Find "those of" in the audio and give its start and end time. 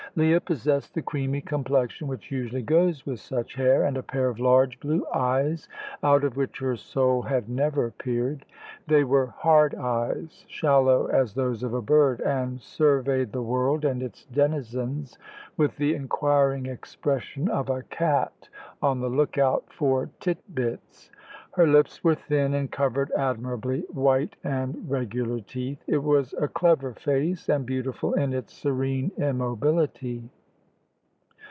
11.33-11.73